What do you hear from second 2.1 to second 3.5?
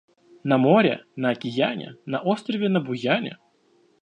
острове на Буяне.